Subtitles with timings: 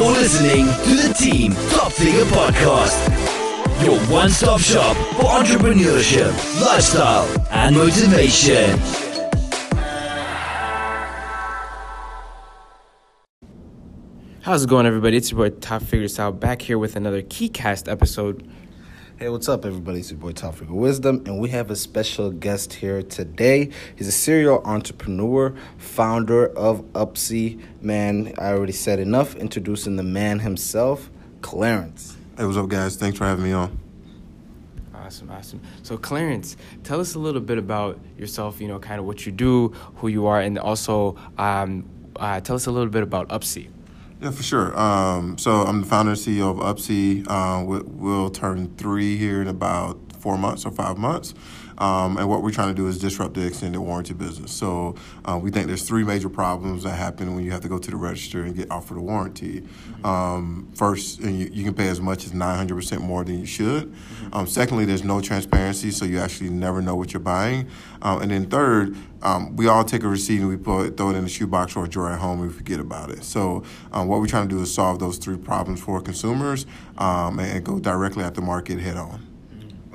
[0.00, 6.32] You're listening to the Team Top Figure Podcast, your one stop shop for entrepreneurship,
[6.64, 8.80] lifestyle, and motivation.
[14.40, 15.18] How's it going, everybody?
[15.18, 18.50] It's your boy Top Figure Sal back here with another KeyCast episode.
[19.20, 20.00] Hey, what's up, everybody?
[20.00, 23.68] It's your boy Top Figure Wisdom, and we have a special guest here today.
[23.94, 27.62] He's a serial entrepreneur, founder of Upsie.
[27.82, 31.10] Man, I already said enough introducing the man himself,
[31.42, 32.16] Clarence.
[32.38, 32.96] Hey, what's up, guys?
[32.96, 33.78] Thanks for having me on.
[34.94, 35.60] Awesome, awesome.
[35.82, 38.58] So, Clarence, tell us a little bit about yourself.
[38.58, 41.84] You know, kind of what you do, who you are, and also um,
[42.16, 43.68] uh, tell us a little bit about Upsie.
[44.20, 44.78] Yeah, for sure.
[44.78, 47.24] Um, so I'm the founder and CEO of Upsie.
[47.26, 51.34] Uh, we, we'll turn three here in about four months or five months.
[51.80, 54.52] Um, and what we're trying to do is disrupt the extended warranty business.
[54.52, 57.78] So uh, we think there's three major problems that happen when you have to go
[57.78, 59.66] to the register and get offered a warranty.
[60.04, 63.94] Um, first, you, you, can pay as much as 900% more than you should.
[64.32, 67.66] Um, secondly, there's no transparency, so you actually never know what you're buying.
[68.02, 71.16] Um, and then third, um, we all take a receipt and we put, throw it
[71.16, 73.24] in a shoebox or a drawer at home and we forget about it.
[73.24, 76.66] So um, what we're trying to do is solve those three problems for consumers
[76.98, 79.29] and, and go directly at the market head on.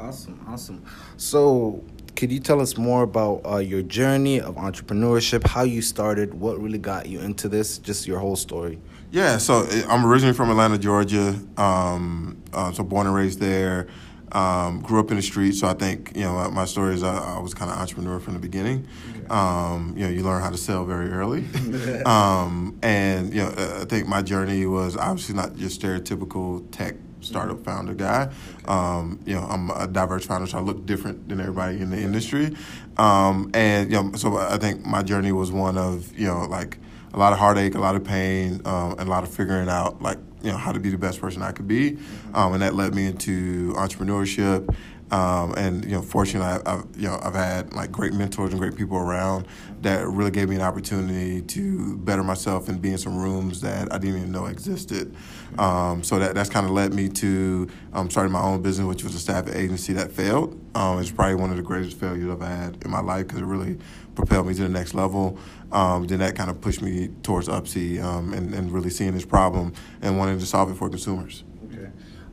[0.06, 0.86] Awesome, awesome.
[1.18, 1.84] So,
[2.16, 6.60] could you tell us more about uh, your journey of entrepreneurship, how you started, what
[6.60, 8.80] really got you into this, just your whole story?
[9.12, 11.40] Yeah, so eh, I'm originally from Atlanta, Georgia.
[11.58, 13.88] Um, uh, so born and raised there.
[14.32, 17.38] Um, grew up in the streets, so I think you know my story is I,
[17.38, 18.88] I was kind of entrepreneur from the beginning.
[19.12, 19.28] Okay.
[19.30, 21.46] Um, you know, you learn how to sell very early,
[22.06, 27.64] um, and you know I think my journey was obviously not just stereotypical tech startup
[27.64, 28.32] founder guy.
[28.68, 31.98] Um, you know, I'm a diverse founder, so I look different than everybody in the
[31.98, 32.56] industry.
[32.98, 36.78] Um, and you know, so I think my journey was one of you know like
[37.14, 40.02] a lot of heartache, a lot of pain, um, and a lot of figuring out
[40.02, 41.98] like you know how to be the best person I could be,
[42.34, 44.74] um, and that led me into entrepreneurship.
[45.12, 48.60] Um, and you know, fortunately, I, have you know I've had like great mentors and
[48.60, 49.48] great people around
[49.82, 53.94] that really gave me an opportunity to better myself and be in some rooms that
[53.94, 55.16] I didn't even know existed.
[55.60, 59.04] Um, so that that's kind of led me to um, starting my own business, which
[59.04, 60.60] was a staff agency that failed.
[60.74, 63.46] Um, it's probably one of the greatest failures I've had in my life because it
[63.46, 63.78] really
[64.16, 65.38] propelled me to the next level.
[65.72, 69.26] Um, then that kind of pushed me towards Upsie um, and, and really seeing this
[69.26, 71.44] problem and wanting to solve it for consumers.
[71.72, 71.90] Okay,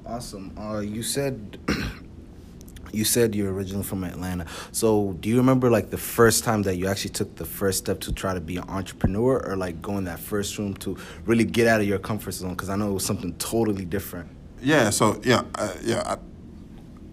[0.06, 0.56] awesome.
[0.59, 1.59] Uh, you said
[2.92, 4.47] you said you're originally from Atlanta.
[4.70, 8.00] So do you remember like the first time that you actually took the first step
[8.00, 11.44] to try to be an entrepreneur or like go in that first room to really
[11.44, 12.50] get out of your comfort zone?
[12.50, 14.31] Because I know it was something totally different.
[14.60, 14.91] Yeah.
[14.91, 16.02] So yeah, uh, yeah.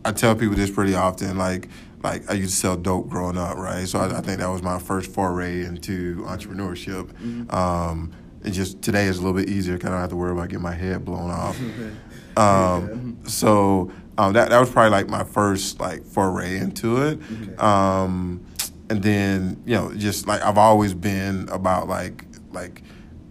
[0.06, 1.38] I, I tell people this pretty often.
[1.38, 1.70] Like
[2.04, 3.88] like I used to sell dope growing up, right?
[3.88, 7.12] So I, I think that was my first foray into entrepreneurship.
[7.14, 7.54] Mm-hmm.
[7.54, 8.12] Um,
[8.44, 9.78] and just today is a little bit easier.
[9.78, 11.60] Kind of have to worry about getting my head blown off.
[12.38, 17.20] um, so um, that that was probably like my first like foray into it.
[17.22, 17.56] Okay.
[17.56, 18.46] Um,
[18.90, 22.84] and then you know, just like I've always been about like like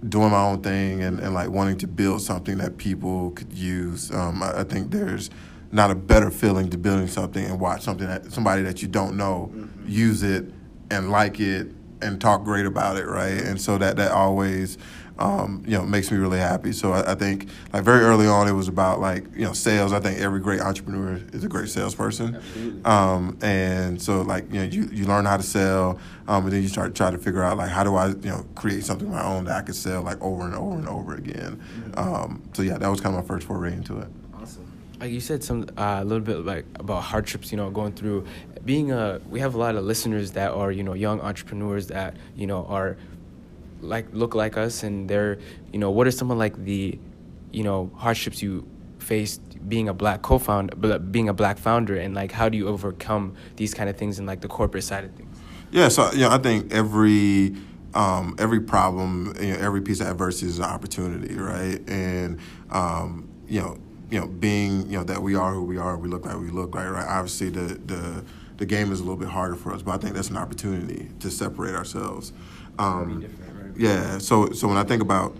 [0.08, 4.10] doing my own thing and, and like wanting to build something that people could use.
[4.12, 5.28] Um, I, I, think there's
[5.72, 9.16] not a better feeling to building something and watch something that somebody that you don't
[9.16, 9.84] know mm-hmm.
[9.86, 10.46] use it
[10.90, 11.66] and like it
[12.00, 13.42] and talk great about it, right?
[13.42, 14.78] And so that that always
[15.18, 16.72] um, you know, makes me really happy.
[16.72, 19.92] So I, I, think like very early on, it was about like you know sales.
[19.92, 22.40] I think every great entrepreneur is a great salesperson.
[22.84, 25.98] Um, and so like you know you, you learn how to sell,
[26.28, 28.46] um, and then you start try to figure out like how do I you know
[28.54, 31.14] create something of my own that I could sell like over and over and over
[31.14, 31.60] again.
[31.96, 34.08] Um, so yeah, that was kind of my first foray into it.
[34.34, 34.70] Awesome.
[35.00, 37.50] Like you said, some uh, a little bit like about hardships.
[37.50, 38.24] You know, going through
[38.64, 39.20] being a.
[39.28, 42.64] We have a lot of listeners that are you know young entrepreneurs that you know
[42.66, 42.96] are
[43.80, 45.38] like look like us and they're
[45.72, 46.98] you know what are some of like the
[47.52, 48.66] you know hardships you
[48.98, 53.34] faced being a black co-founder being a black founder and like how do you overcome
[53.56, 55.38] these kind of things in like the corporate side of things?
[55.70, 57.54] Yeah so you know i think every
[57.94, 61.80] um, every problem you know, every piece of adversity is an opportunity right?
[61.88, 62.38] And
[62.70, 63.78] um, you know
[64.10, 66.50] you know being you know that we are who we are we look like we
[66.50, 67.06] look like right?
[67.06, 68.24] Obviously the the
[68.58, 71.08] the game is a little bit harder for us but i think that's an opportunity
[71.20, 72.32] to separate ourselves.
[72.78, 73.24] Um,
[73.78, 74.18] yeah.
[74.18, 75.36] So so when I think about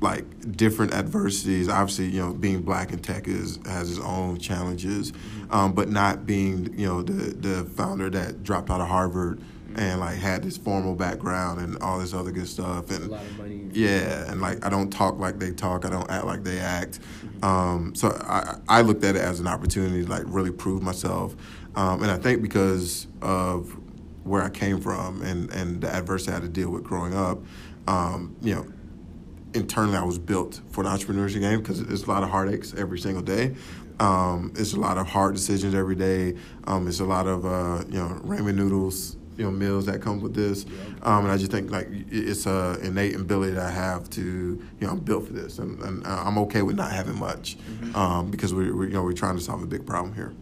[0.00, 5.12] like different adversities, obviously you know being black in tech is has its own challenges,
[5.12, 5.52] mm-hmm.
[5.52, 9.78] um, but not being you know the the founder that dropped out of Harvard mm-hmm.
[9.78, 13.10] and like had this formal background and all this other good stuff and
[13.76, 17.00] yeah and like I don't talk like they talk I don't act like they act
[17.00, 17.44] mm-hmm.
[17.44, 21.36] um, so I, I looked at it as an opportunity to like really prove myself
[21.74, 23.76] um, and I think because of
[24.24, 27.38] where I came from and and the adversity I had to deal with growing up
[27.86, 28.66] um, you know,
[29.54, 32.98] internally I was built for the entrepreneurship game because it's a lot of heartaches every
[32.98, 33.54] single day.
[33.98, 36.36] Um, it's a lot of hard decisions every day.
[36.64, 40.20] Um, it's a lot of uh, you know ramen noodles, you know meals that come
[40.20, 40.64] with this.
[41.02, 44.86] Um, and I just think like it's a innate ability that I have to you
[44.86, 47.58] know I'm built for this, and, and I'm okay with not having much
[47.94, 50.32] um, because we're, we're you know we're trying to solve a big problem here.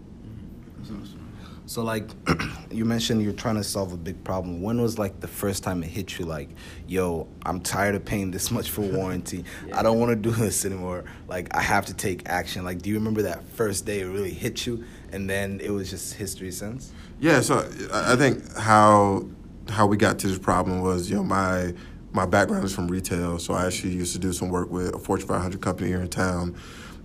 [1.68, 2.08] So like
[2.70, 4.62] you mentioned you're trying to solve a big problem.
[4.62, 6.48] When was like the first time it hit you like,
[6.86, 9.44] yo, I'm tired of paying this much for warranty.
[9.74, 11.04] I don't want to do this anymore.
[11.28, 12.64] Like I have to take action.
[12.64, 14.82] Like do you remember that first day it really hit you
[15.12, 16.90] and then it was just history since?
[17.20, 17.58] Yeah, so
[17.92, 19.28] I I think how
[19.68, 21.74] how we got to this problem was you know my
[22.12, 24.98] my background is from retail, so I actually used to do some work with a
[24.98, 26.56] Fortune 500 company here in town,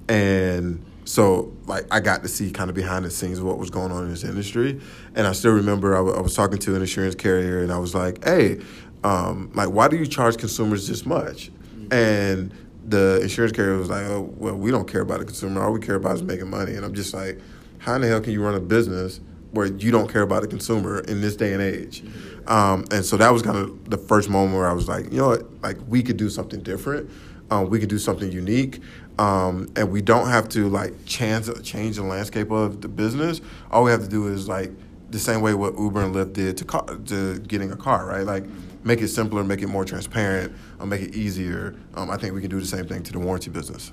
[0.08, 3.70] and so like I got to see kind of behind the scenes of what was
[3.70, 4.80] going on in this industry,
[5.16, 7.78] and I still remember I, w- I was talking to an insurance carrier, and I
[7.78, 8.60] was like, hey,
[9.04, 11.52] um, like why do you charge consumers this much?
[11.92, 12.54] And
[12.86, 15.64] the insurance carrier was like, oh, well, we don't care about the consumer.
[15.64, 16.74] All we care about is making money.
[16.74, 17.40] And I'm just like,
[17.80, 19.20] how in the hell can you run a business
[19.52, 22.04] where you don't care about the consumer in this day and age?
[22.48, 25.18] Um, and so that was kind of the first moment where I was like, you
[25.18, 27.10] know what, like we could do something different.
[27.52, 28.82] Um, we could do something unique.
[29.20, 33.42] Um, and we don't have to like change, change the landscape of the business.
[33.70, 34.72] All we have to do is like
[35.10, 38.26] the same way what Uber and Lyft did to car, to getting a car, right?
[38.26, 38.46] Like
[38.84, 41.76] make it simpler, make it more transparent, uh, make it easier.
[41.94, 43.92] Um, I think we can do the same thing to the warranty business.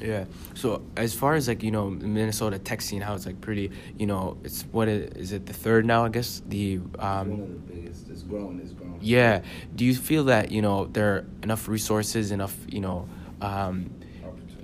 [0.00, 0.26] Yeah.
[0.54, 4.06] So as far as like you know Minnesota tech scene, how it's like pretty, you
[4.06, 6.04] know, it's what it, is it the third now?
[6.04, 8.08] I guess the One um, of the biggest.
[8.08, 8.60] It's growing.
[8.60, 8.98] It's growing.
[9.00, 9.42] yeah.
[9.74, 13.08] Do you feel that you know there are enough resources, enough you know
[13.40, 13.90] um,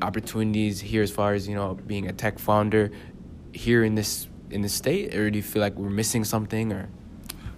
[0.02, 2.90] opportunities here as far as you know being a tech founder
[3.52, 6.88] here in this in the state, or do you feel like we're missing something, or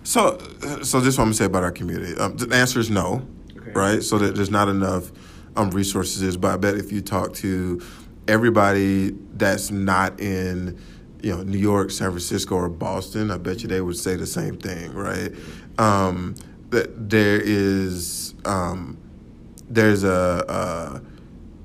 [0.05, 0.39] So,
[0.83, 2.17] so this is what I'm gonna say about our community.
[2.17, 3.27] Um, the answer is no,
[3.57, 3.73] Okay.
[3.73, 4.03] right?
[4.03, 5.11] So that there's not enough
[5.57, 6.37] um, resources.
[6.37, 7.81] But I bet if you talk to
[8.29, 10.79] everybody that's not in,
[11.23, 14.27] you know, New York, San Francisco, or Boston, I bet you they would say the
[14.27, 15.33] same thing, right?
[15.79, 16.35] Um,
[16.71, 18.97] that there is um,
[19.69, 20.45] there's a.
[20.49, 21.01] Uh,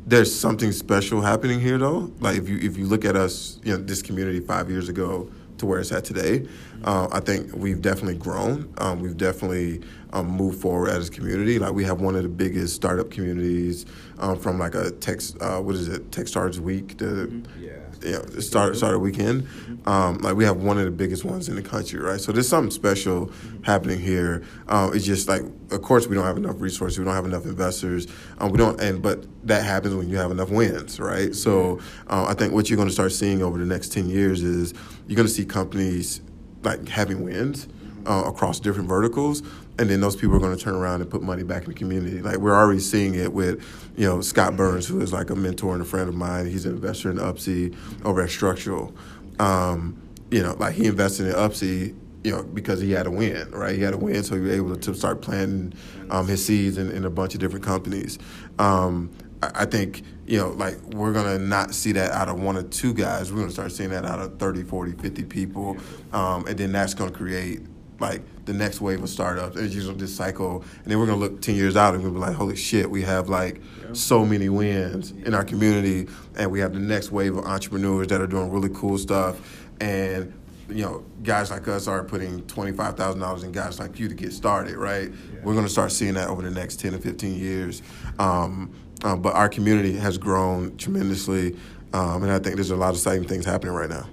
[0.05, 3.71] there's something special happening here though like if you if you look at us you
[3.71, 6.45] know this community five years ago to where it's at today
[6.83, 9.79] uh, i think we've definitely grown um, we've definitely
[10.13, 13.85] um, moved forward as a community like we have one of the biggest startup communities
[14.17, 17.71] um, from like a tech uh, what is it Techstars week the Yeah.
[18.03, 19.47] You know, start started weekend.
[19.85, 22.19] Um, like we have one of the biggest ones in the country, right?
[22.19, 23.31] So there's something special
[23.63, 24.43] happening here.
[24.67, 27.45] Um, it's just like, of course, we don't have enough resources, we don't have enough
[27.45, 28.07] investors,
[28.39, 31.33] um, we don't, and but that happens when you have enough wins, right?
[31.33, 34.43] So uh, I think what you're going to start seeing over the next ten years
[34.43, 34.73] is
[35.07, 36.21] you're going to see companies
[36.63, 37.67] like having wins
[38.05, 39.41] uh, across different verticals,
[39.79, 41.75] and then those people are going to turn around and put money back in the
[41.75, 42.21] community.
[42.21, 43.63] Like we're already seeing it with,
[43.97, 46.47] you know, Scott Burns, who is like a mentor and a friend of mine.
[46.47, 47.75] He's an investor in Upsie
[48.05, 48.93] over at Structural.
[49.39, 53.49] Um, you know, like he invested in Upsie, you know, because he had a win,
[53.51, 53.75] right?
[53.75, 55.73] He had a win, so he was able to start planting
[56.09, 58.19] um, his seeds in, in a bunch of different companies.
[58.59, 59.11] Um,
[59.41, 62.63] I, think, you know, like we're going to not see that out of one or
[62.63, 63.31] two guys.
[63.31, 65.77] We're going to start seeing that out of 30, 40, 50 people.
[66.13, 67.61] Um, and then that's going to create
[68.01, 69.55] like the next wave of startups.
[69.55, 72.19] It's just this cycle, and then we're gonna look ten years out and we'll be
[72.19, 73.61] like, holy shit, we have like
[73.93, 78.19] so many wins in our community, and we have the next wave of entrepreneurs that
[78.19, 80.33] are doing really cool stuff, and
[80.69, 84.07] you know, guys like us are putting twenty five thousand dollars in guys like you
[84.07, 85.11] to get started, right?
[85.43, 87.81] We're gonna start seeing that over the next ten to fifteen years.
[88.19, 88.73] Um,
[89.03, 91.57] uh, but our community has grown tremendously,
[91.93, 94.07] um, and I think there's a lot of exciting things happening right now.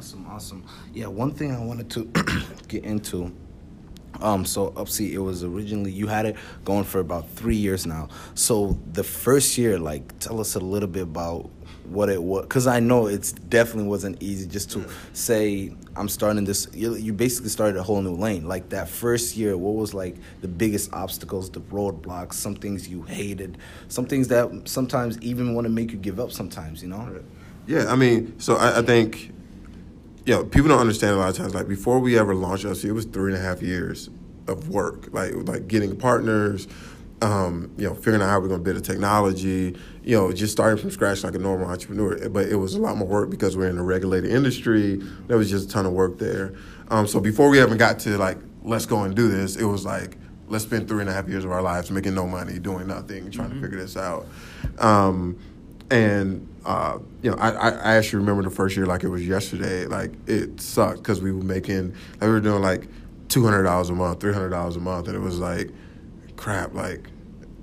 [0.00, 0.64] Awesome, awesome.
[0.94, 2.04] Yeah, one thing I wanted to
[2.68, 3.30] get into.
[4.22, 8.08] Um, so Upsie, it was originally you had it going for about three years now.
[8.32, 11.50] So the first year, like, tell us a little bit about
[11.84, 16.44] what it was, because I know it definitely wasn't easy just to say I'm starting
[16.44, 16.66] this.
[16.72, 18.48] You, you basically started a whole new lane.
[18.48, 23.02] Like that first year, what was like the biggest obstacles, the roadblocks, some things you
[23.02, 26.32] hated, some things that sometimes even want to make you give up.
[26.32, 27.20] Sometimes, you know.
[27.66, 29.32] Yeah, I mean, so I, I think,
[30.30, 31.56] you know, people don't understand a lot of times.
[31.56, 34.10] Like before we ever launched us, it was three and a half years
[34.46, 36.68] of work, like like getting partners,
[37.20, 40.52] um, you know, figuring out how we're going to build a technology, you know, just
[40.52, 42.28] starting from scratch like a normal entrepreneur.
[42.28, 45.02] But it was a lot more work because we're in a regulated industry.
[45.26, 46.54] There was just a ton of work there.
[46.90, 49.84] Um, so before we ever got to like, let's go and do this, it was
[49.84, 52.86] like, let's spend three and a half years of our lives making no money, doing
[52.86, 54.28] nothing, trying to figure this out.
[54.78, 55.40] Um,
[55.90, 59.86] and uh, you know, I, I actually remember the first year like it was yesterday.
[59.86, 62.88] Like it sucked because we were making, like we were doing like
[63.28, 65.70] two hundred dollars a month, three hundred dollars a month, and it was like,
[66.36, 66.74] crap.
[66.74, 67.08] Like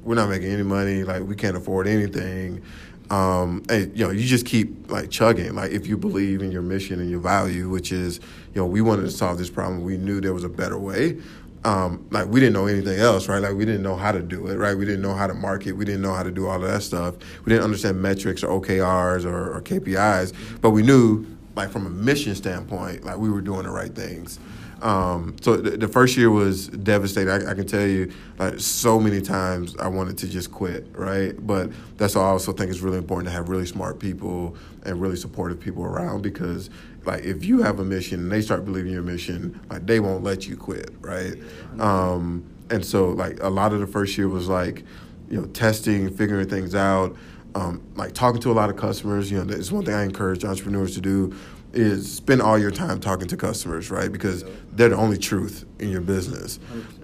[0.03, 1.03] we're not making any money.
[1.03, 2.63] Like we can't afford anything.
[3.10, 5.55] Um, and you know, you just keep like chugging.
[5.55, 8.19] Like if you believe in your mission and your value, which is,
[8.53, 9.84] you know, we wanted to solve this problem.
[9.84, 11.17] We knew there was a better way.
[11.64, 13.40] Um, like we didn't know anything else, right?
[13.42, 14.78] Like we didn't know how to do it, right?
[14.78, 15.74] We didn't know how to market.
[15.74, 17.16] We didn't know how to do all of that stuff.
[17.44, 21.90] We didn't understand metrics or OKRs or, or KPIs, but we knew, like from a
[21.90, 24.40] mission standpoint, like we were doing the right things.
[24.81, 27.29] Um, so the, the, first year was devastating.
[27.29, 31.34] I, I, can tell you, like so many times, I wanted to just quit, right?
[31.46, 35.01] But that's why I also think it's really important to have really smart people and
[35.01, 36.69] really supportive people around because,
[37.05, 40.24] like, if you have a mission and they start believing your mission, like they won't
[40.24, 41.34] let you quit, right?
[41.79, 44.84] Um, and so, like, a lot of the first year was like,
[45.29, 47.15] you know, testing, figuring things out.
[47.55, 50.46] Um, like talking to a lot of customers, you know, it's one thing I encourage
[50.46, 51.36] entrepreneurs to do
[51.74, 54.12] is spend all your time talking to customers, right?
[54.12, 56.60] Because they're the only truth in your business.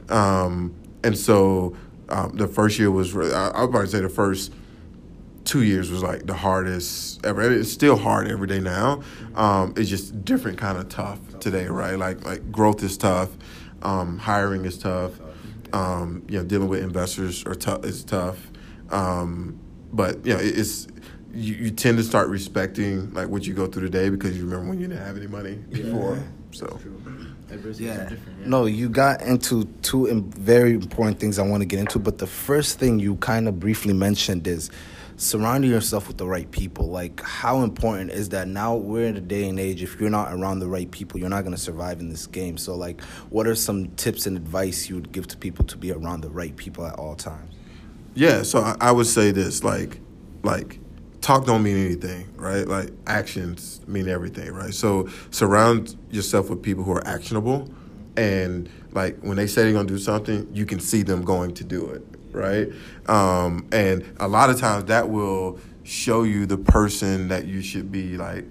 [0.10, 1.76] Um, and so
[2.10, 4.54] um, the first year was, I, I would probably say the first
[5.44, 7.42] two years was like the hardest ever.
[7.52, 9.02] It's still hard every day now.
[9.36, 11.96] Um, it's just different kind of tough today, right?
[11.96, 13.30] Like like growth is tough,
[13.82, 15.12] um, hiring is tough.
[15.74, 18.52] Um, you know, dealing with investors are tough is tough.
[18.90, 19.60] Um,
[19.92, 20.88] but you know, it, it's
[21.34, 24.70] you, you tend to start respecting like what you go through today because you remember
[24.70, 26.16] when you didn't have any money before.
[26.16, 26.24] Yeah.
[26.52, 26.80] So.
[27.50, 28.10] Yeah.
[28.10, 28.10] yeah.
[28.46, 32.28] No, you got into two very important things I want to get into, but the
[32.28, 34.70] first thing you kind of briefly mentioned is
[35.18, 36.90] surrounding yourself with the right people.
[36.90, 38.48] Like, how important is that?
[38.48, 39.84] Now we're in a day and age.
[39.84, 42.58] If you're not around the right people, you're not going to survive in this game.
[42.58, 45.92] So, like, what are some tips and advice you would give to people to be
[45.92, 47.56] around the right people at all times?
[48.16, 48.44] Yeah.
[48.44, 50.00] So I, I would say this, like,
[50.44, 50.80] like
[51.24, 52.68] talk don't mean anything, right?
[52.68, 54.74] Like actions mean everything, right?
[54.74, 57.70] So surround yourself with people who are actionable
[58.18, 61.64] and like when they say they're gonna do something, you can see them going to
[61.64, 62.70] do it, right?
[63.08, 67.92] Um, and a lot of times that will show you the person that you should
[67.92, 68.46] be like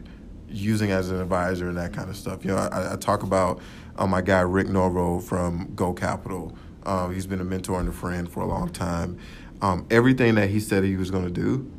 [0.49, 2.45] using as an advisor and that kind of stuff.
[2.45, 3.61] You know, I, I talk about
[3.97, 6.57] uh, my guy Rick Norvo from Go Capital.
[6.85, 9.19] Uh, he's been a mentor and a friend for a long time.
[9.61, 11.71] Um, everything that he said he was going to do,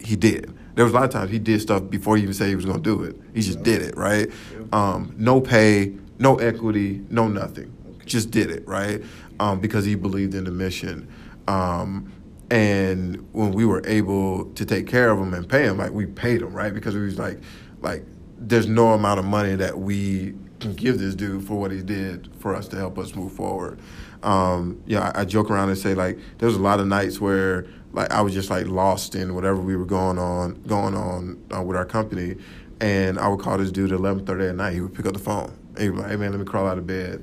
[0.00, 0.54] he did.
[0.74, 2.64] There was a lot of times he did stuff before he even said he was
[2.64, 3.16] going to do it.
[3.34, 4.30] He just did it, right?
[4.72, 7.74] Um, no pay, no equity, no nothing.
[8.04, 9.02] Just did it, right?
[9.40, 11.08] Um, because he believed in the mission.
[11.48, 12.12] Um,
[12.50, 16.06] and when we were able to take care of him and pay him, like we
[16.06, 16.72] paid him, right?
[16.72, 17.40] Because we was like,
[17.80, 18.04] like
[18.38, 22.28] there's no amount of money that we can give this dude for what he did
[22.38, 23.80] for us to help us move forward.
[24.22, 27.20] Um, yeah, I, I joke around and say like there was a lot of nights
[27.20, 31.42] where like I was just like lost in whatever we were going on going on
[31.54, 32.36] uh, with our company,
[32.80, 34.74] and I would call this dude at eleven thirty at night.
[34.74, 35.52] He would pick up the phone.
[35.74, 37.22] And he would like, "Hey man, let me crawl out of bed."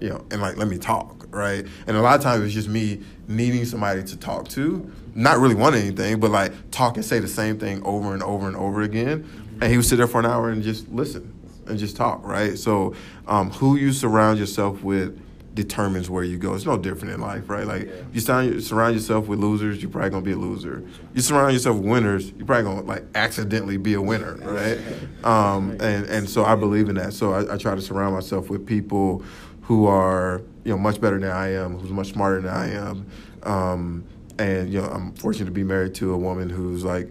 [0.00, 1.66] You know, and like let me talk, right?
[1.86, 5.54] And a lot of times it's just me needing somebody to talk to, not really
[5.54, 8.82] wanting anything, but like talk and say the same thing over and over and over
[8.82, 9.28] again.
[9.60, 11.34] And he would sit there for an hour and just listen
[11.66, 12.58] and just talk, right?
[12.58, 12.94] So,
[13.26, 15.20] um, who you surround yourself with
[15.54, 16.54] determines where you go.
[16.54, 17.66] It's no different in life, right?
[17.66, 17.92] Like yeah.
[18.12, 20.84] you surround, surround yourself with losers, you're probably gonna be a loser.
[21.14, 24.78] You surround yourself with winners, you're probably gonna like accidentally be a winner, right?
[25.24, 27.12] Um, and and so I believe in that.
[27.12, 29.24] So I, I, try to surround myself with people
[29.62, 33.06] who are you know much better than I am, who's much smarter than I am.
[33.42, 34.04] Um,
[34.38, 37.10] and you know I'm fortunate to be married to a woman who's like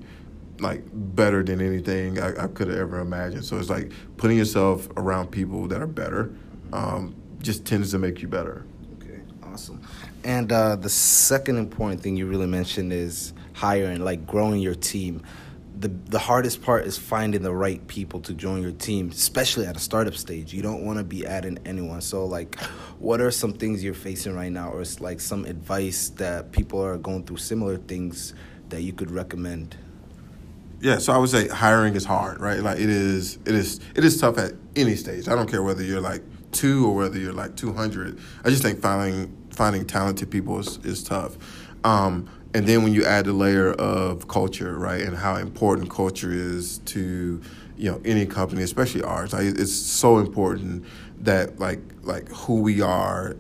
[0.61, 3.45] like better than anything I, I could have ever imagined.
[3.45, 6.33] So it's like putting yourself around people that are better.
[6.73, 8.65] Um, just tends to make you better.
[9.01, 9.81] Okay, awesome.
[10.23, 15.23] And uh, the second important thing you really mentioned is hiring, like growing your team.
[15.79, 19.77] The, the hardest part is finding the right people to join your team, especially at
[19.77, 20.53] a startup stage.
[20.53, 22.01] You don't want to be adding anyone.
[22.01, 22.59] So, like,
[22.99, 26.83] what are some things you're facing right now, or it's like some advice that people
[26.83, 28.33] are going through similar things
[28.67, 29.77] that you could recommend?
[30.81, 32.59] Yeah, so I would say hiring is hard, right?
[32.59, 35.29] Like it is, it is, it is tough at any stage.
[35.29, 38.19] I don't care whether you're like two or whether you're like 200.
[38.43, 41.37] I just think finding finding talented people is, is tough.
[41.83, 46.31] Um, and then when you add the layer of culture, right, and how important culture
[46.31, 47.41] is to
[47.77, 50.85] you know any company, especially ours, like, it's so important
[51.19, 53.35] that like like who we are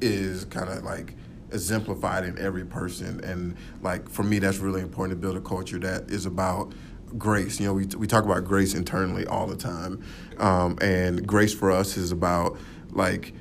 [0.00, 1.14] is kind of like
[1.52, 3.22] exemplified in every person.
[3.22, 6.72] And like for me, that's really important to build a culture that is about
[7.18, 7.60] grace.
[7.60, 10.04] You know, we, we talk about grace internally all the time.
[10.38, 12.58] Um, and grace for us is about
[12.90, 13.34] like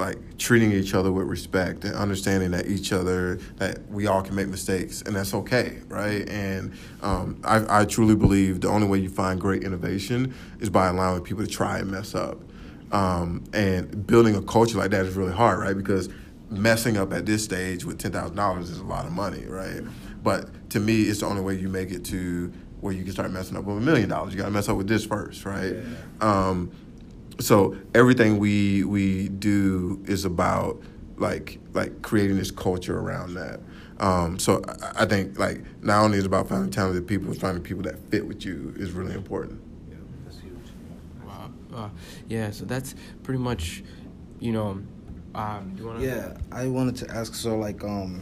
[0.00, 4.34] like treating each other with respect and understanding that each other that we all can
[4.34, 8.98] make mistakes and that's okay right and um, I, I, truly believe the only way
[8.98, 12.40] you find great innovation is by allowing people to try and mess up
[12.90, 16.08] um, and building a culture like that is really hard right because
[16.50, 19.82] messing up at this stage with ten thousand dollars is a lot of money, right?
[20.22, 22.52] But to me, it's the only way you make it to
[22.84, 24.34] where you can start messing up with a million dollars.
[24.34, 25.74] You got to mess up with this first, right?
[26.20, 26.70] Um,
[27.40, 30.82] so everything we we do is about
[31.16, 33.60] like like creating this culture around that.
[34.00, 37.40] Um, so I, I think like not only is it about finding talented people, it's
[37.40, 39.62] finding people that fit with you is really important.
[39.88, 40.52] Yeah, that's huge.
[41.26, 41.50] Wow.
[41.74, 41.88] Uh,
[42.28, 43.82] yeah, so that's pretty much,
[44.40, 44.82] you know,
[45.34, 46.06] um, you want to?
[46.06, 47.34] Yeah, I wanted to ask.
[47.34, 48.20] So, like, um,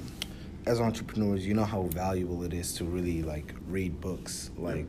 [0.66, 4.50] as entrepreneurs, you know how valuable it is to really like read books.
[4.56, 4.86] Like,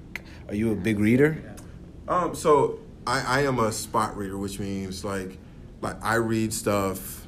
[0.47, 1.41] are you a big reader?
[2.07, 5.37] Um, so I, I am a spot reader, which means like
[5.81, 7.27] like I read stuff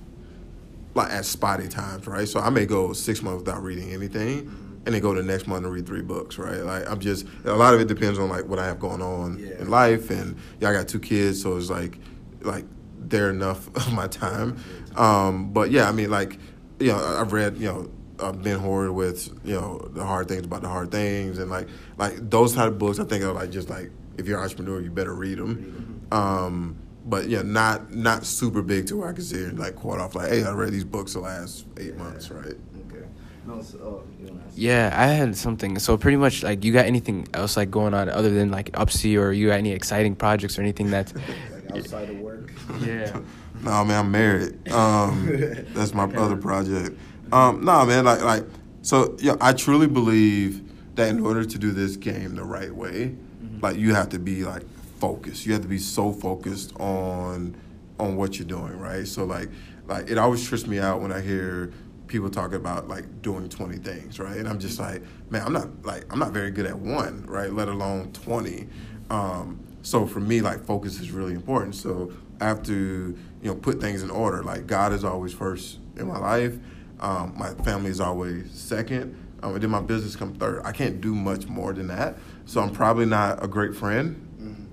[0.94, 2.28] like at spotty times, right?
[2.28, 4.62] So I may go six months without reading anything.
[4.86, 6.60] And then go the next month and read three books, right?
[6.60, 9.40] Like I'm just a lot of it depends on like what I have going on
[9.40, 9.60] Yeah.
[9.60, 11.98] in life, and yeah, I got two kids, so it's like
[12.42, 12.66] like
[13.00, 14.58] they're enough of my time.
[14.96, 16.38] Um, but yeah, I mean, like
[16.80, 20.46] you know, I've read you know uh, Ben Horowitz with you know the hard things
[20.46, 21.68] about the hard things, and like
[21.98, 23.00] like those type of books.
[23.00, 26.08] I think are like just like if you're an entrepreneur, you better read them.
[26.12, 30.16] Um, but yeah, not not super big to where I can sit like quote off
[30.16, 32.56] like, hey, I read these books the last eight months, right?
[32.88, 33.06] Okay.
[33.46, 34.54] No, so, oh, you wanna ask?
[34.58, 35.78] Yeah, I had something.
[35.78, 39.20] So pretty much, like, you got anything else like going on other than like Upsie,
[39.20, 41.14] or you got any exciting projects or anything that's?
[41.66, 42.52] Like outside of work.
[42.82, 43.20] yeah.
[43.62, 44.72] No, man, I'm married.
[44.72, 45.28] Um,
[45.74, 47.00] that's my other project.
[47.32, 48.46] Um, no, man, like like
[48.82, 49.16] so.
[49.20, 50.62] Yeah, I truly believe
[50.96, 53.16] that in order to do this game the right way,
[53.62, 54.64] like you have to be like
[55.00, 55.46] focused.
[55.46, 57.56] You have to be so focused on
[58.00, 59.08] on what you're doing, right?
[59.08, 59.50] So like
[59.88, 61.72] like it always trips me out when I hear
[62.08, 64.38] people talking about like doing 20 things, right?
[64.38, 67.52] And I'm just like, man, I'm not like I'm not very good at one, right?
[67.52, 68.68] Let alone 20.
[69.10, 71.76] Um, so for me, like focus is really important.
[71.76, 74.44] So I have to, you know, put things in order.
[74.44, 76.58] Like God is always first in my life.
[77.00, 79.16] Um, my family is always second.
[79.44, 80.62] Um, and then my business come third.
[80.64, 82.18] I can't do much more than that.
[82.46, 84.22] So I'm probably not a great friend.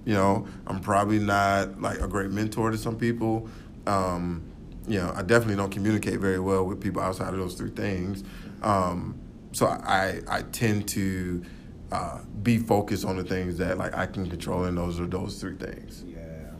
[0.05, 3.49] You know, I'm probably not like a great mentor to some people.
[3.87, 4.42] Um,
[4.88, 8.25] you know, I definitely don't communicate very well with people outside of those three things.
[8.62, 9.18] Um,
[9.53, 11.44] so I I tend to
[11.92, 15.40] uh, be focused on the things that like I can control, and those are those
[15.40, 16.05] three things.
[16.07, 16.51] Yeah.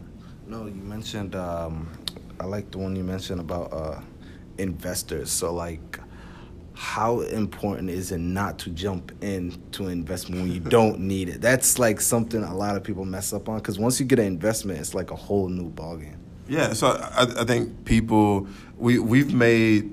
[0.47, 1.35] No, you mentioned.
[1.35, 1.89] Um,
[2.39, 4.01] I like the one you mentioned about uh,
[4.57, 5.31] investors.
[5.31, 5.99] So, like,
[6.75, 11.41] how important is it not to jump into investment when you don't need it?
[11.41, 14.25] That's like something a lot of people mess up on because once you get an
[14.25, 16.17] investment, it's like a whole new ballgame.
[16.47, 19.83] Yeah, so I, I think people we we've made,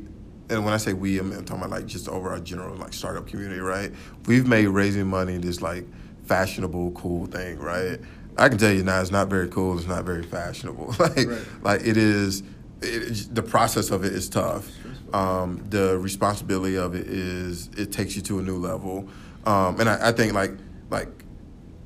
[0.48, 2.92] and when I say we, I'm, I'm talking about like just over our general like
[2.92, 3.92] startup community, right?
[4.26, 5.84] We've made raising money this like
[6.24, 8.00] fashionable, cool thing, right?
[8.36, 9.76] I can tell you now, it's not very cool.
[9.76, 10.94] It's not very fashionable.
[10.98, 11.38] like, Right.
[11.62, 12.42] like it is.
[12.82, 14.70] It, the process of it is tough.
[15.12, 19.08] Um, the responsibility of it is it takes you to a new level,
[19.44, 20.52] um, and I, I think like
[20.88, 21.08] like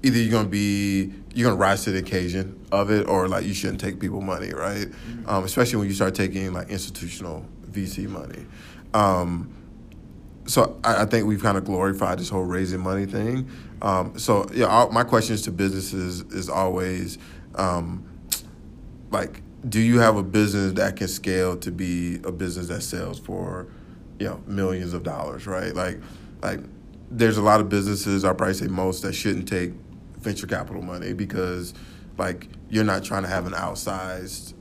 [0.03, 3.55] either you're gonna be you're gonna rise to the occasion of it, or like you
[3.55, 4.87] shouldn't take people money, right?
[5.27, 8.47] Um, especially when you start taking like institutional VC money.
[8.93, 9.53] Um,
[10.47, 13.49] so I, I think we've kind of glorified this whole raising money thing.
[13.83, 17.19] Um, so yeah, all, my questions to businesses is always
[17.57, 18.05] um,
[19.11, 23.19] like, do you have a business that can scale to be a business that sells
[23.19, 23.67] for,
[24.19, 25.75] you know, millions of dollars, right?
[25.75, 26.01] Like,
[26.43, 26.61] like
[27.11, 29.73] there's a lot of businesses, I'll probably say most, that shouldn't take
[30.19, 31.75] venture capital money because,
[32.19, 34.55] like, you're not trying to have an outsized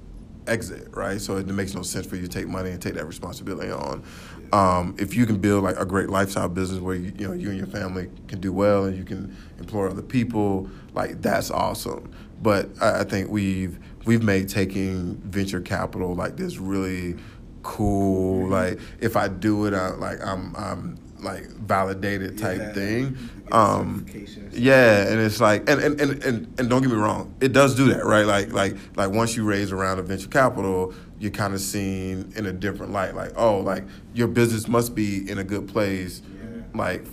[0.48, 1.20] exit, right?
[1.20, 4.04] So it makes no sense for you to take money and take that responsibility on.
[4.52, 7.50] Um, if you can build like a great lifestyle business where you, you know you
[7.50, 12.12] and your family can do well and you can employ other people, like that's awesome.
[12.42, 17.16] But I, I think we've we've made taking venture capital like this really
[17.64, 18.48] cool.
[18.50, 22.74] Like if I do it, I, like I'm I'm like validated type Yeah.
[22.74, 23.18] thing.
[23.52, 24.06] Um,
[24.52, 27.76] yeah, and it's like, and, and, and, and, and don't get me wrong, it does
[27.76, 28.26] do that, right?
[28.26, 32.34] Like, like, like once you raise a round of venture capital, you're kind of seen
[32.36, 33.16] in a different light.
[33.16, 36.64] Like, oh, like your business must be in a good place, Yeah.
[36.74, 37.06] like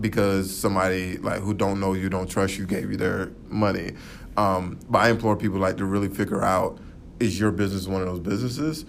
[0.00, 3.92] because somebody like who don't know you, don't trust you, gave you their money.
[4.36, 6.78] Um, but I implore people like to really figure out
[7.18, 8.84] is your business one of those businesses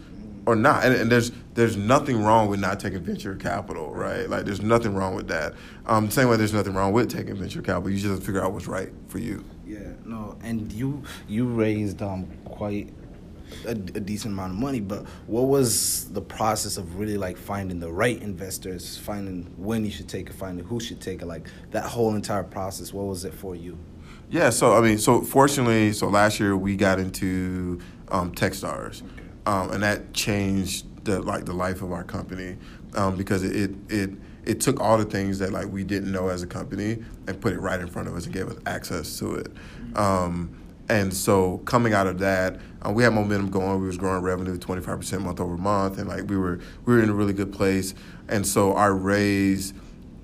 [0.45, 0.85] or not?
[0.85, 4.29] And, and there's there's nothing wrong with not taking venture capital, right?
[4.29, 5.53] Like there's nothing wrong with that.
[5.85, 7.89] Um, same way there's nothing wrong with taking venture capital.
[7.89, 9.43] You just have to figure out what's right for you.
[9.65, 12.93] Yeah, no, and you you raised um quite
[13.65, 17.79] a, a decent amount of money, but what was the process of really like finding
[17.79, 21.47] the right investors, finding when you should take it, finding who should take it, like
[21.71, 22.93] that whole entire process?
[22.93, 23.77] What was it for you?
[24.29, 29.01] Yeah, so I mean, so fortunately, so last year we got into um, TechStars,
[29.45, 32.57] um, and that changed the like the life of our company
[32.95, 34.09] um, because it, it it
[34.45, 37.53] it took all the things that like we didn't know as a company and put
[37.53, 39.51] it right in front of us and gave us access to it.
[39.95, 40.57] Um,
[40.89, 43.79] and so coming out of that, uh, we had momentum going.
[43.79, 47.09] We was growing revenue 25% month over month, and like we were we were in
[47.09, 47.93] a really good place.
[48.27, 49.73] And so our raise,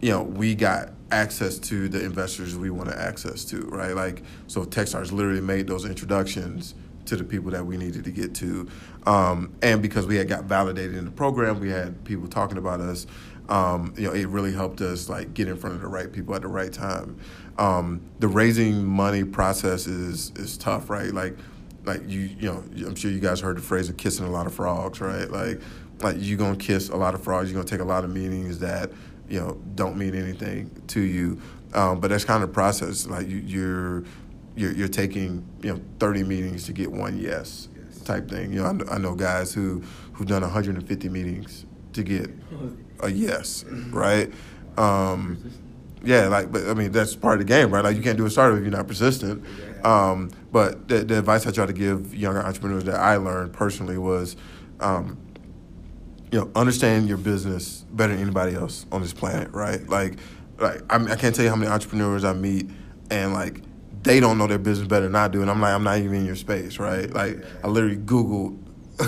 [0.01, 3.95] you know, we got access to the investors we want to access to, right?
[3.95, 8.33] Like so, Techstars literally made those introductions to the people that we needed to get
[8.35, 8.67] to,
[9.05, 12.81] um, and because we had got validated in the program, we had people talking about
[12.81, 13.05] us.
[13.49, 16.33] Um, you know, it really helped us like get in front of the right people
[16.33, 17.19] at the right time.
[17.57, 21.13] Um, the raising money process is is tough, right?
[21.13, 21.37] Like,
[21.85, 24.47] like you you know, I'm sure you guys heard the phrase of kissing a lot
[24.47, 25.29] of frogs, right?
[25.29, 25.61] Like,
[26.01, 27.51] like you're gonna kiss a lot of frogs.
[27.51, 28.91] You're gonna take a lot of meetings that
[29.33, 31.41] you know don't mean anything to you.
[31.73, 33.07] Um, but that's kind of the process.
[33.07, 34.03] Like you, you're
[34.55, 38.01] you're, you're taking you know 30 meetings to get one yes, yes.
[38.01, 38.53] type thing.
[38.53, 39.81] You know, I know, I know guys who
[40.13, 42.29] who've done 150 meetings to get
[42.99, 44.31] a yes, right?
[44.77, 45.51] Um,
[46.03, 47.83] yeah, like, but I mean, that's part of the game, right?
[47.83, 49.43] Like, you can't do a startup if you're not persistent.
[49.85, 53.97] Um, but the, the, advice I try to give younger entrepreneurs that I learned personally
[53.97, 54.35] was,
[54.79, 55.17] um,
[56.33, 59.87] you know, understand your business better than anybody else on this planet, right?
[59.87, 60.15] Like,
[60.57, 62.71] like I, mean, I can't tell you how many entrepreneurs I meet,
[63.11, 63.61] and like,
[64.01, 66.15] they don't know their business better than I do, and I'm like, I'm not even
[66.15, 67.07] in your space, right?
[67.07, 68.57] Like, I literally Googled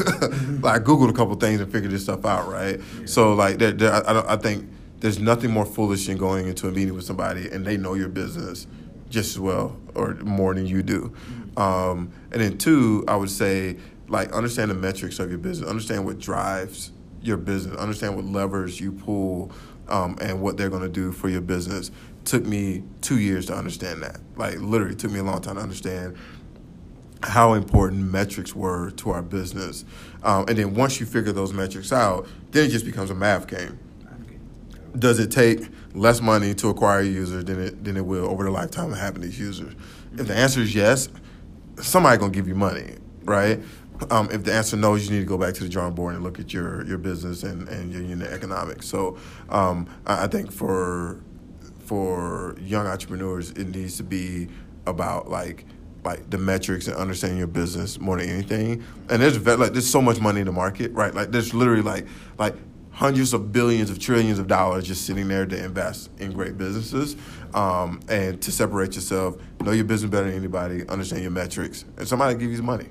[0.62, 2.80] like I googled a couple things and figured this stuff out, right?
[2.80, 3.06] Yeah.
[3.06, 4.68] So like, there, there, I, I think
[5.00, 8.10] there's nothing more foolish than going into a meeting with somebody and they know your
[8.10, 8.66] business
[9.10, 11.14] just as well or more than you do.
[11.14, 11.60] Mm-hmm.
[11.60, 16.04] Um, and then two, I would say like understand the metrics of your business, understand
[16.04, 16.92] what drives
[17.26, 19.52] your business, understand what levers you pull,
[19.88, 21.92] um, and what they're going to do for your business.
[22.24, 24.20] Took me two years to understand that.
[24.36, 26.18] Like literally, took me a long time to understand
[27.24, 29.86] how important metrics were to our business.
[30.24, 33.48] Um, and then once you figure those metrics out, then it just becomes a math
[33.48, 33.80] game.
[34.98, 38.44] Does it take less money to acquire a user than it than it will over
[38.44, 39.74] the lifetime of having these users?
[40.14, 41.10] If the answer is yes,
[41.82, 43.60] somebody gonna give you money, right?
[44.10, 46.24] Um, if the answer no, you need to go back to the drawing board and
[46.24, 48.88] look at your your business and, and your unit economics.
[48.88, 49.18] So
[49.50, 51.22] um, I, think for
[51.80, 54.48] for young entrepreneurs, it needs to be
[54.86, 55.66] about like
[56.04, 58.84] like the metrics and understanding your business more than anything.
[59.10, 61.14] And there's like there's so much money in the market, right?
[61.14, 62.56] Like there's literally like like
[62.92, 67.18] hundreds of billions of trillions of dollars just sitting there to invest in great businesses
[67.54, 72.08] um, and to separate yourself, know your business better than anybody, understand your metrics, and
[72.08, 72.88] somebody give you money.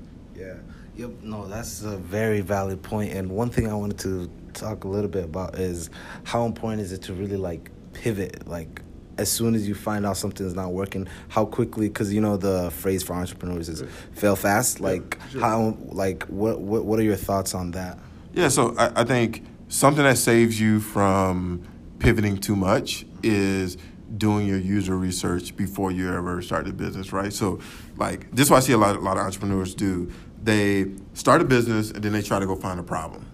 [0.97, 1.23] Yep.
[1.23, 3.13] No, that's a very valid point.
[3.13, 5.91] And one thing I wanted to talk a little bit about is
[6.23, 8.83] how important is it to really like pivot, like
[9.19, 11.89] as soon as you find out something's not working, how quickly?
[11.89, 15.41] Because you know the phrase for entrepreneurs is "fail fast." Like yeah, sure.
[15.41, 15.77] how?
[15.87, 16.61] Like what?
[16.61, 16.85] What?
[16.85, 17.99] What are your thoughts on that?
[18.33, 21.63] Yeah, so I, I think something that saves you from
[21.99, 23.77] pivoting too much is
[24.17, 27.33] doing your user research before you ever start the business, right?
[27.33, 27.61] So,
[27.97, 30.13] like this, is what I see a lot, a lot of entrepreneurs do.
[30.45, 33.27] They start a business and then they try to go find a problem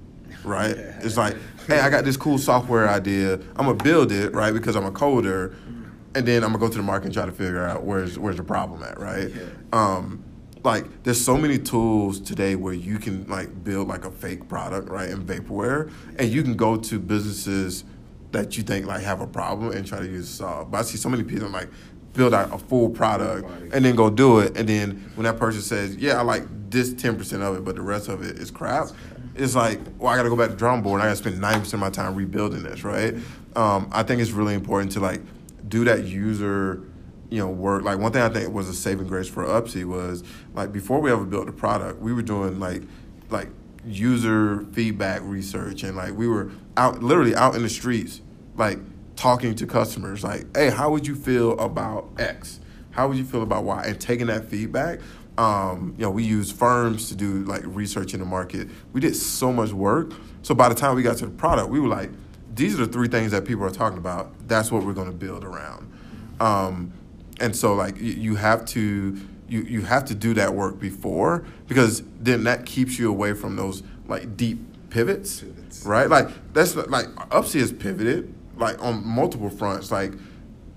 [0.44, 0.76] right?
[0.76, 1.00] Yeah.
[1.02, 3.34] It's like, hey, I got this cool software idea.
[3.34, 4.52] I'm gonna build it, right?
[4.52, 5.54] Because I'm a coder,
[6.14, 8.36] and then I'm gonna go to the market and try to figure out where's where's
[8.36, 9.30] the problem at, right?
[9.30, 9.42] Yeah.
[9.72, 10.24] Um,
[10.62, 14.88] like there's so many tools today where you can like build like a fake product,
[14.88, 17.84] right, in vaporware, and you can go to businesses
[18.32, 20.70] that you think like have a problem and try to use it solve.
[20.70, 21.68] But I see so many people like
[22.12, 25.62] build out a full product and then go do it, and then when that person
[25.62, 28.50] says, "Yeah, I like this ten percent of it, but the rest of it is
[28.50, 28.88] crap,"
[29.34, 31.22] it's like, well, I got to go back to drum board and I got to
[31.22, 33.14] spend ninety percent of my time rebuilding this, right?
[33.56, 35.20] Um, I think it's really important to like
[35.68, 36.84] do that user
[37.30, 37.82] you know work.
[37.84, 40.22] Like one thing i think was a saving grace for upsie was
[40.54, 42.82] like before we ever built the product we were doing like
[43.30, 43.48] like
[43.86, 48.20] user feedback research and like we were out literally out in the streets
[48.56, 48.78] like
[49.20, 52.58] talking to customers like hey how would you feel about x
[52.90, 54.98] how would you feel about y and taking that feedback
[55.36, 59.14] um, you know we use firms to do like research in the market we did
[59.14, 62.10] so much work so by the time we got to the product we were like
[62.54, 64.32] these are the three things that people are talking about.
[64.48, 65.90] That's what we're going to build around.
[66.40, 66.92] Um,
[67.40, 71.44] and so like you, you have to you, you have to do that work before
[71.66, 74.58] because then that keeps you away from those like deep
[74.90, 75.84] pivots, pivots.
[75.84, 76.08] right?
[76.08, 80.12] Like that's like Upsie has pivoted like on multiple fronts, like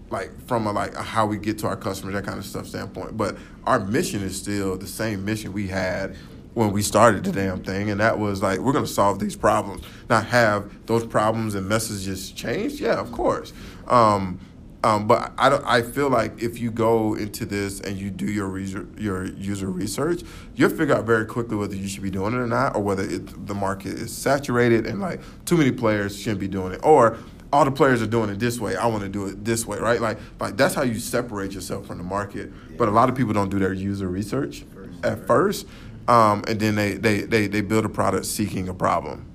[0.10, 2.68] like from a like a how we get to our customers, that kind of stuff
[2.68, 3.18] standpoint.
[3.18, 6.16] But our mission is still the same mission we had
[6.54, 9.84] when we started the damn thing, and that was like we're to solve these problems,
[10.10, 12.80] not have those problems and messages changed.
[12.80, 13.54] Yeah, of course.
[13.88, 14.40] Um,
[14.86, 15.64] Um, but I don't.
[15.66, 19.68] I feel like if you go into this and you do your research, your user
[19.68, 20.24] research,
[20.56, 23.04] you'll figure out very quickly whether you should be doing it or not, or whether
[23.04, 27.18] it, the market is saturated and like too many players shouldn't be doing it, or
[27.54, 28.76] all the players are doing it this way.
[28.76, 30.02] I want to do it this way, right?
[30.02, 32.52] Like, like that's how you separate yourself from the market.
[32.78, 35.28] But a lot of people don't do their user research first, at right.
[35.28, 35.68] first,
[36.08, 39.28] um, and then they, they, they, they build a product seeking a problem.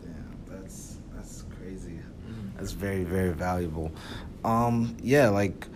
[0.00, 1.98] Damn, that's that's crazy.
[2.56, 3.90] That's very very valuable.
[4.44, 5.66] Um, yeah, like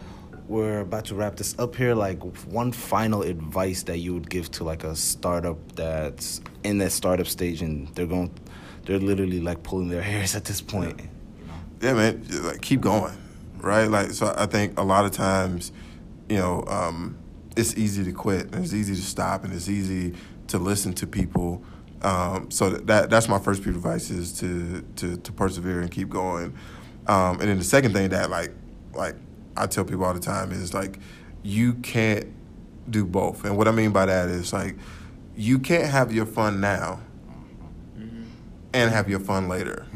[0.47, 1.97] we're about to wrap this up here.
[1.97, 6.93] Like one final advice that you would give to like a startup that's in that
[6.93, 8.31] startup stage and they're going,
[8.85, 11.01] they're literally like pulling their hairs at this point.
[11.01, 11.07] Yeah,
[11.81, 13.17] man, like keep going,
[13.59, 13.87] right?
[13.87, 15.73] Like so, I think a lot of times,
[16.29, 17.19] you know, um,
[17.57, 20.15] it's easy to quit and it's easy to stop and it's easy
[20.49, 21.63] to listen to people.
[22.03, 25.91] Um, so that that's my first piece of advice is to to to persevere and
[25.91, 26.57] keep going.
[27.07, 28.53] Um, and then the second thing that like
[28.95, 29.17] like
[29.57, 30.99] I tell people all the time is like
[31.43, 32.27] you can't
[32.91, 33.45] do both.
[33.45, 34.77] And what I mean by that is like
[35.37, 37.01] you can't have your fun now
[37.97, 38.25] mm-hmm.
[38.73, 39.87] and have your fun later.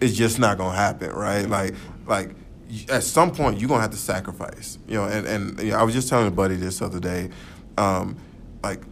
[0.00, 1.48] It's just not gonna happen, right?
[1.48, 1.74] Like
[2.06, 2.30] like
[2.88, 4.78] at some point you're gonna have to sacrifice.
[4.86, 7.30] You know, and, and you know, I was just telling a buddy this other day,
[7.78, 8.16] um,
[8.62, 8.82] like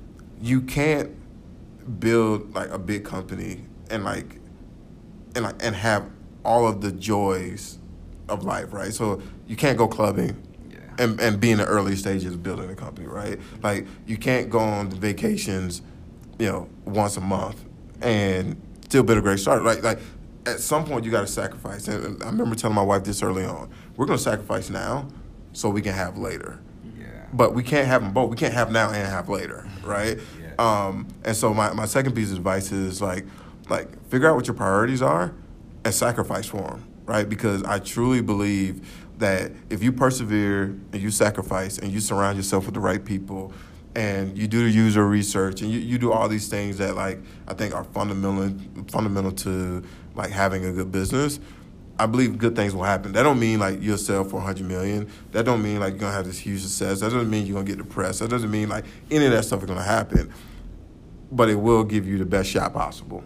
[0.40, 1.10] you can't
[2.00, 4.40] build like a big company and like
[5.34, 6.08] and like and have
[6.44, 7.78] all of the joys
[8.28, 8.92] of life, right?
[8.92, 10.36] So you can't go clubbing
[10.70, 10.78] yeah.
[10.98, 13.38] and, and be in the early stages of building a company, right?
[13.62, 15.82] Like you can't go on vacations,
[16.38, 17.64] you know, once a month
[18.00, 19.62] and still build a great start.
[19.64, 19.98] Like like
[20.46, 21.88] at some point you got to sacrifice.
[21.88, 23.70] And I remember telling my wife this early on.
[23.96, 25.08] We're going to sacrifice now
[25.52, 26.60] so we can have later.
[26.98, 27.06] Yeah.
[27.32, 28.30] But we can't have them both.
[28.30, 30.18] We can't have now and have later, right?
[30.40, 30.54] Yeah.
[30.58, 33.24] Um, and so my, my second piece of advice is like
[33.70, 35.34] like figure out what your priorities are
[35.84, 37.28] and sacrifice for them, right?
[37.28, 38.86] Because I truly believe
[39.18, 43.52] that if you persevere and you sacrifice and you surround yourself with the right people
[43.94, 47.20] and you do the user research and you, you do all these things that like
[47.46, 49.82] I think are fundamental fundamental to
[50.14, 51.40] like having a good business,
[51.98, 53.12] I believe good things will happen.
[53.12, 55.08] That don't mean like you'll sell for 100 million.
[55.32, 57.00] That don't mean like you're gonna have this huge success.
[57.00, 58.20] That doesn't mean you're gonna get depressed.
[58.20, 60.32] That doesn't mean like any of that stuff is gonna happen.
[61.30, 63.22] But it will give you the best shot possible.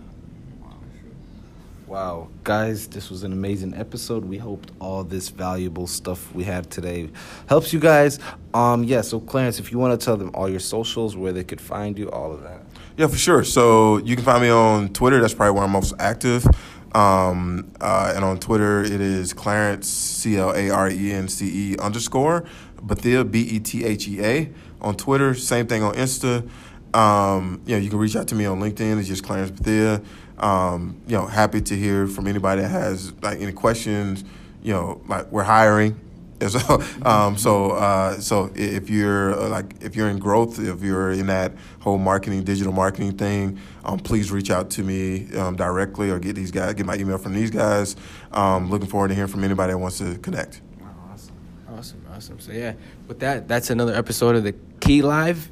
[1.86, 4.22] Wow, guys, this was an amazing episode.
[4.22, 7.08] We hoped all this valuable stuff we had today
[7.48, 8.18] helps you guys.
[8.52, 9.00] Um, yeah.
[9.00, 11.98] So, Clarence, if you want to tell them all your socials, where they could find
[11.98, 12.60] you, all of that.
[12.98, 13.42] Yeah, for sure.
[13.42, 15.18] So you can find me on Twitter.
[15.18, 16.46] That's probably where I'm most active.
[16.94, 21.72] Um, uh, and on Twitter, it is Clarence C L A R E N C
[21.72, 22.44] E underscore
[22.82, 25.34] Bethea B E T H E A on Twitter.
[25.34, 26.48] Same thing on Insta.
[26.94, 28.98] Um, you know, you can reach out to me on LinkedIn.
[28.98, 30.00] It's just Clarence Bethea.
[30.38, 34.24] Um, you know, happy to hear from anybody that has like any questions.
[34.62, 36.00] You know, like we're hiring.
[36.48, 41.10] So, um, so, uh, so if you're uh, like if you're in growth, if you're
[41.10, 46.10] in that whole marketing, digital marketing thing, um, please reach out to me um, directly
[46.10, 47.96] or get these guys, get my email from these guys.
[48.32, 50.62] Um, looking forward to hearing from anybody that wants to connect.
[51.10, 51.34] awesome,
[51.76, 52.40] awesome, awesome.
[52.40, 52.74] So yeah,
[53.08, 55.48] with that, that's another episode of the Key Live.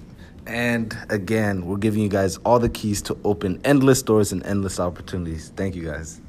[0.46, 4.79] And again, we're giving you guys all the keys to open endless doors and endless
[4.79, 5.53] opportunities.
[5.57, 6.20] Thank you guys.